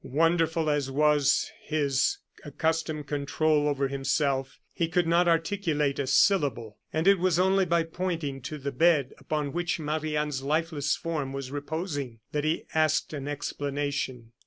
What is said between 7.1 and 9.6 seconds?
was only by pointing to the bed upon